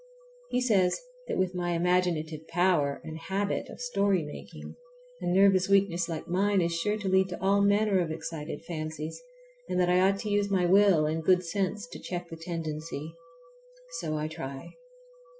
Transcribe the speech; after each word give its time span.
He 0.49 0.61
says 0.61 0.99
that 1.27 1.37
with 1.37 1.53
my 1.53 1.73
imaginative 1.73 2.47
power 2.47 3.01
and 3.03 3.19
habit 3.19 3.69
of 3.69 3.79
story 3.79 4.23
making 4.23 4.75
a 5.21 5.27
nervous 5.27 5.69
weakness 5.69 6.09
like 6.09 6.27
mine 6.27 6.59
is 6.59 6.73
sure 6.75 6.97
to 6.97 7.07
lead 7.07 7.29
to 7.29 7.39
all 7.39 7.61
manner 7.61 7.99
of 7.99 8.09
excited 8.09 8.65
fancies, 8.65 9.21
and 9.69 9.79
that 9.79 9.89
I 9.91 9.99
ought 9.99 10.17
to 10.21 10.29
use 10.31 10.49
my 10.49 10.65
will 10.65 11.05
and 11.05 11.23
good 11.23 11.45
sense 11.45 11.85
to 11.89 11.99
check 11.99 12.29
the 12.29 12.35
tendency. 12.35 13.13
So 13.99 14.17
I 14.17 14.27
try. 14.27 14.73